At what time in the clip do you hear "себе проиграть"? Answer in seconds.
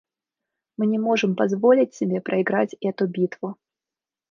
1.93-2.75